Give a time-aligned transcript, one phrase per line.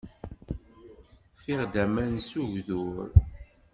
[1.35, 3.09] Ffiɣ-d aman s ugdur.